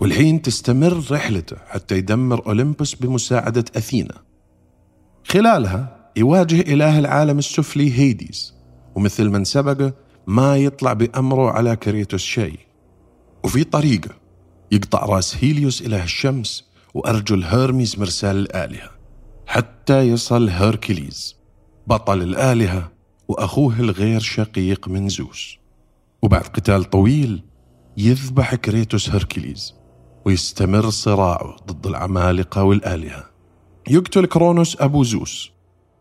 والحين 0.01 0.43
تستمر 0.43 1.05
رحلته 1.11 1.57
حتى 1.69 1.97
يدمر 1.99 2.47
أولمبوس 2.47 2.95
بمساعدة 2.95 3.65
أثينا. 3.77 4.15
خلالها 5.25 6.11
يواجه 6.17 6.61
إله 6.61 6.99
العالم 6.99 7.39
السفلي 7.39 7.99
هيديز 7.99 8.55
ومثل 8.95 9.29
من 9.29 9.45
سبقه 9.45 9.93
ما 10.27 10.57
يطلع 10.57 10.93
بأمره 10.93 11.51
على 11.51 11.77
كريتوس 11.77 12.23
شيء. 12.23 12.59
وفي 13.45 13.65
طريقه 13.65 14.11
يقطع 14.73 15.05
رأس 15.05 15.37
هيليوس 15.45 15.83
إله 15.83 16.05
الشمس 16.05 16.65
وأرجل 16.95 17.45
هيرميز 17.45 17.99
مرسال 17.99 18.37
الآلهة 18.37 18.91
حتى 19.47 20.01
يصل 20.01 20.49
هيركليز 20.49 21.37
بطل 21.87 22.23
الآلهة 22.23 22.91
وأخوه 23.29 23.81
الغير 23.81 24.21
شقيق 24.21 24.89
من 24.89 25.09
زوس. 25.09 25.59
وبعد 26.23 26.43
قتال 26.43 26.85
طويل 26.85 27.43
يذبح 27.97 28.55
كريتوس 28.55 29.11
هيركليز 29.11 29.75
ويستمر 30.25 30.91
صراعه 30.91 31.57
ضد 31.67 31.87
العمالقة 31.87 32.63
والآلهة. 32.63 33.31
يقتل 33.91 34.27
كرونوس 34.27 34.77
أبو 34.81 35.05
زوس 35.05 35.51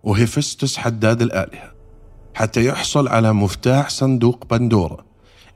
وهيفستس 0.04 0.78
حداد 0.78 1.22
الآلهة 1.22 1.72
حتى 2.34 2.66
يحصل 2.66 3.08
على 3.08 3.34
مفتاح 3.34 3.90
صندوق 3.90 4.46
بندورا 4.50 5.06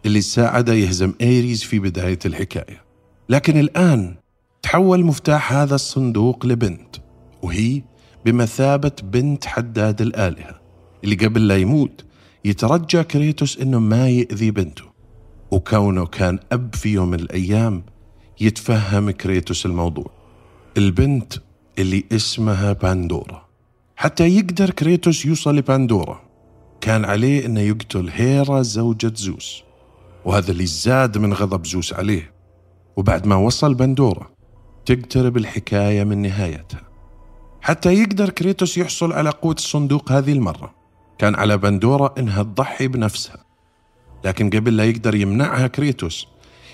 اللي 0.05 0.21
ساعده 0.21 0.73
يهزم 0.73 1.13
إيريز 1.21 1.63
في 1.63 1.79
بداية 1.79 2.19
الحكاية. 2.25 2.83
لكن 3.29 3.59
الآن 3.59 4.15
تحول 4.61 5.05
مفتاح 5.05 5.53
هذا 5.53 5.75
الصندوق 5.75 6.45
لبنت 6.45 6.95
وهي 7.41 7.81
بمثابة 8.25 8.91
بنت 9.03 9.45
حداد 9.45 10.01
الآلهة. 10.01 10.61
اللي 11.03 11.15
قبل 11.15 11.48
لا 11.48 11.58
يموت 11.58 12.05
يترجى 12.46 13.03
كريتوس 13.03 13.58
إنه 13.58 13.79
ما 13.79 14.10
يأذي 14.10 14.51
بنته. 14.51 14.84
وكونه 15.51 16.05
كان 16.05 16.39
أب 16.51 16.75
في 16.75 16.89
يوم 16.89 17.10
من 17.10 17.20
الأيام 17.20 17.84
يتفهم 18.41 19.12
كريتوس 19.12 19.65
الموضوع. 19.65 20.12
البنت 20.77 21.34
اللي 21.79 22.03
اسمها 22.12 22.74
باندورا. 22.74 23.46
حتى 23.96 24.27
يقدر 24.27 24.70
كريتوس 24.70 25.25
يوصل 25.25 25.55
لباندورا. 25.55 26.22
كان 26.81 27.05
عليه 27.05 27.46
إنه 27.46 27.60
يقتل 27.60 28.10
هيرا 28.10 28.62
زوجة 28.62 29.13
زوس. 29.15 29.63
وهذا 30.25 30.51
اللي 30.51 30.65
زاد 30.65 31.17
من 31.17 31.34
غضب 31.34 31.65
زوس 31.65 31.93
عليه. 31.93 32.34
وبعد 32.96 33.27
ما 33.27 33.36
وصل 33.36 33.74
بندورا 33.74 34.29
تقترب 34.86 35.38
الحكاية 35.38 36.03
من 36.03 36.22
نهايتها. 36.22 36.81
حتى 37.62 37.93
يقدر 37.93 38.30
كريتوس 38.30 38.78
يحصل 38.78 39.13
على 39.13 39.30
قوة 39.30 39.54
الصندوق 39.54 40.12
هذه 40.12 40.32
المرة. 40.32 40.81
كان 41.21 41.36
على 41.36 41.57
بندورا 41.57 42.13
إنها 42.17 42.43
تضحي 42.43 42.88
بنفسها. 42.88 43.45
لكن 44.25 44.49
قبل 44.49 44.77
لا 44.77 44.86
يقدر 44.86 45.15
يمنعها 45.15 45.67
كريتوس 45.67 46.27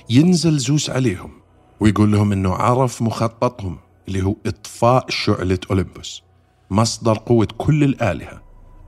ينزل 0.10 0.58
زوس 0.58 0.90
عليهم 0.90 1.32
ويقول 1.80 2.12
لهم 2.12 2.32
إنه 2.32 2.54
عرف 2.54 3.02
مخططهم 3.02 3.78
اللي 4.08 4.24
هو 4.24 4.36
إطفاء 4.46 5.06
شعلة 5.10 5.60
أولمبوس 5.72 6.24
مصدر 6.72 7.18
قوة 7.18 7.48
كل 7.58 7.84
الآلهة 7.84 8.42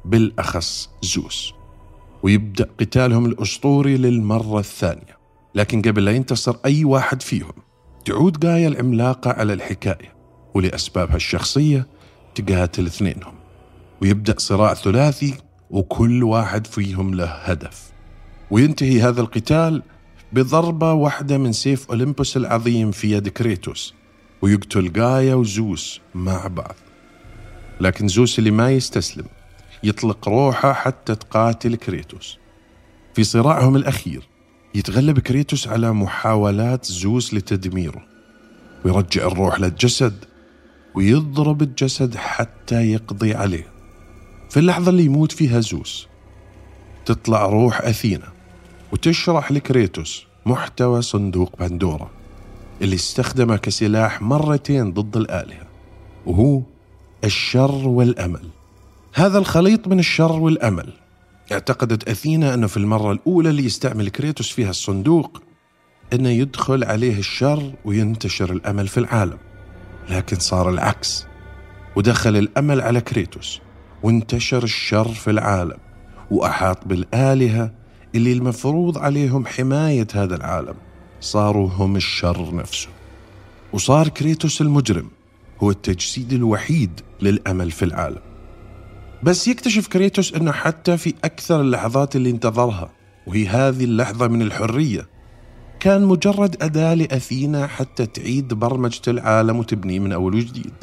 بالأخص 0.05 0.89
زوس. 1.01 1.53
ويبدأ 2.23 2.69
قتالهم 2.79 3.25
الأسطوري 3.25 3.97
للمرة 3.97 4.59
الثانية. 4.59 5.17
لكن 5.55 5.81
قبل 5.81 6.05
لا 6.05 6.11
ينتصر 6.11 6.55
أي 6.65 6.83
واحد 6.83 7.21
فيهم 7.21 7.53
تعود 8.05 8.39
جايا 8.39 8.67
العملاقة 8.67 9.31
على 9.31 9.53
الحكاية 9.53 10.15
ولأسبابها 10.53 11.15
الشخصية 11.15 11.87
تقاتل 12.35 12.85
اثنينهم. 12.85 13.33
ويبدأ 14.01 14.35
صراع 14.37 14.73
ثلاثي 14.73 15.48
وكل 15.69 16.23
واحد 16.23 16.67
فيهم 16.67 17.13
له 17.13 17.25
هدف. 17.25 17.89
وينتهي 18.51 19.01
هذا 19.01 19.21
القتال 19.21 19.83
بضربة 20.33 20.93
واحدة 20.93 21.37
من 21.37 21.51
سيف 21.51 21.89
أولمبوس 21.89 22.37
العظيم 22.37 22.91
في 22.91 23.11
يد 23.11 23.27
كريتوس 23.27 23.93
ويقتل 24.41 24.93
جايا 24.93 25.35
وزوس 25.35 26.01
مع 26.15 26.47
بعض. 26.47 26.75
لكن 27.81 28.07
زوس 28.07 28.39
اللي 28.39 28.51
ما 28.51 28.71
يستسلم 28.71 29.25
يطلق 29.83 30.29
روحه 30.29 30.73
حتى 30.73 31.15
تقاتل 31.15 31.75
كريتوس. 31.75 32.37
في 33.13 33.23
صراعهم 33.23 33.75
الأخير 33.75 34.27
يتغلب 34.75 35.19
كريتوس 35.19 35.67
على 35.67 35.93
محاولات 35.93 36.85
زوس 36.85 37.33
لتدميره. 37.33 38.05
ويرجع 38.85 39.27
الروح 39.27 39.59
للجسد 39.59 40.25
ويضرب 40.95 41.61
الجسد 41.61 42.15
حتى 42.15 42.91
يقضي 42.91 43.33
عليه. 43.33 43.78
في 44.49 44.59
اللحظة 44.59 44.89
اللي 44.89 45.05
يموت 45.05 45.31
فيها 45.31 45.59
زوس 45.59 46.07
تطلع 47.05 47.45
روح 47.45 47.81
أثينا 47.81 48.27
وتشرح 48.91 49.51
لكريتوس 49.51 50.25
محتوى 50.45 51.01
صندوق 51.01 51.59
بندورا 51.59 52.09
اللي 52.81 52.95
استخدمه 52.95 53.57
كسلاح 53.57 54.21
مرتين 54.21 54.93
ضد 54.93 55.17
الآلهة 55.17 55.67
وهو 56.25 56.61
الشر 57.23 57.87
والأمل. 57.87 58.49
هذا 59.13 59.37
الخليط 59.37 59.87
من 59.87 59.99
الشر 59.99 60.31
والأمل. 60.31 60.93
اعتقدت 61.51 62.09
أثينا 62.09 62.53
أنه 62.53 62.67
في 62.67 62.77
المرة 62.77 63.11
الأولى 63.11 63.49
اللي 63.49 63.65
يستعمل 63.65 64.09
كريتوس 64.09 64.49
فيها 64.51 64.69
الصندوق 64.69 65.41
أنه 66.13 66.29
يدخل 66.29 66.83
عليه 66.83 67.19
الشر 67.19 67.73
وينتشر 67.85 68.51
الأمل 68.51 68.87
في 68.87 68.99
العالم. 68.99 69.37
لكن 70.09 70.39
صار 70.39 70.69
العكس 70.69 71.25
ودخل 71.95 72.37
الأمل 72.37 72.81
على 72.81 73.01
كريتوس. 73.01 73.61
وانتشر 74.03 74.63
الشر 74.63 75.07
في 75.07 75.29
العالم 75.31 75.77
وأحاط 76.31 76.87
بالآلهة 76.87 77.71
اللي 78.15 78.33
المفروض 78.33 78.97
عليهم 78.97 79.45
حماية 79.45 80.07
هذا 80.13 80.35
العالم. 80.35 80.75
صاروا 81.21 81.69
هم 81.69 81.95
الشر 81.95 82.55
نفسه. 82.55 82.87
وصار 83.73 84.07
كريتوس 84.07 84.61
المجرم 84.61 85.07
هو 85.63 85.71
التجسيد 85.71 86.33
الوحيد 86.33 87.01
للأمل 87.21 87.71
في 87.71 87.85
العالم. 87.85 88.21
بس 89.23 89.47
يكتشف 89.47 89.87
كريتوس 89.87 90.33
أنه 90.33 90.51
حتى 90.51 90.97
في 90.97 91.13
أكثر 91.23 91.61
اللحظات 91.61 92.15
اللي 92.15 92.29
انتظرها 92.29 92.89
وهي 93.27 93.47
هذه 93.47 93.83
اللحظة 93.83 94.27
من 94.27 94.41
الحرية 94.41 95.07
كان 95.79 96.05
مجرد 96.05 96.63
أداة 96.63 96.93
لأثينا 96.93 97.67
حتى 97.67 98.05
تعيد 98.05 98.53
برمجة 98.53 99.01
العالم 99.07 99.59
وتبنيه 99.59 99.99
من 99.99 100.11
أول 100.11 100.35
وجديد. 100.35 100.73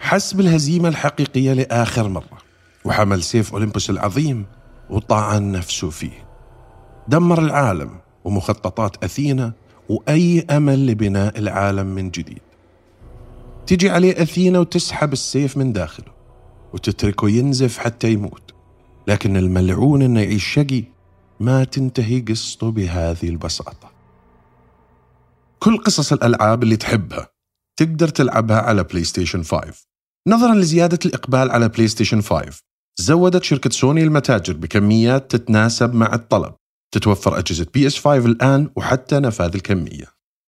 حس 0.00 0.34
بالهزيمة 0.34 0.88
الحقيقية 0.88 1.52
لآخر 1.52 2.08
مرة 2.08 2.38
وحمل 2.84 3.22
سيف 3.22 3.52
أولمبوس 3.52 3.90
العظيم 3.90 4.46
وطعن 4.90 5.52
نفسه 5.52 5.90
فيه. 5.90 6.28
دمر 7.08 7.38
العالم 7.38 7.90
ومخططات 8.24 9.04
أثينا 9.04 9.52
وأي 9.88 10.46
أمل 10.50 10.86
لبناء 10.86 11.38
العالم 11.38 11.86
من 11.86 12.10
جديد. 12.10 12.42
تجي 13.66 13.90
عليه 13.90 14.22
أثينا 14.22 14.58
وتسحب 14.58 15.12
السيف 15.12 15.56
من 15.56 15.72
داخله 15.72 16.12
وتتركه 16.72 17.30
ينزف 17.30 17.78
حتى 17.78 18.12
يموت. 18.12 18.54
لكن 19.06 19.36
الملعون 19.36 20.02
إنه 20.02 20.20
يعيش 20.20 20.44
شقي 20.46 20.84
ما 21.40 21.64
تنتهي 21.64 22.20
قصته 22.20 22.70
بهذه 22.70 23.28
البساطة. 23.28 23.90
كل 25.58 25.78
قصص 25.78 26.12
الألعاب 26.12 26.62
اللي 26.62 26.76
تحبها 26.76 27.28
تقدر 27.76 28.08
تلعبها 28.08 28.60
على 28.60 28.84
بلاي 28.84 29.04
ستيشن 29.04 29.42
5 29.42 29.87
نظرا 30.28 30.54
لزيادة 30.54 30.98
الإقبال 31.06 31.50
على 31.50 31.68
بلاي 31.68 31.88
ستيشن 31.88 32.20
5 32.20 32.62
زودت 33.00 33.44
شركة 33.44 33.70
سوني 33.70 34.02
المتاجر 34.02 34.52
بكميات 34.52 35.30
تتناسب 35.30 35.94
مع 35.94 36.14
الطلب. 36.14 36.54
تتوفر 36.94 37.38
أجهزة 37.38 37.66
بي 37.74 37.86
اس 37.86 37.98
5 37.98 38.26
الآن 38.26 38.70
وحتى 38.76 39.18
نفاذ 39.18 39.54
الكمية. 39.54 40.17